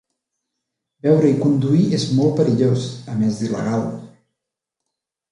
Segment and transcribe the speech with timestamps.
[1.07, 3.85] Beure i conduir és molt perillós, a més d'il·legal.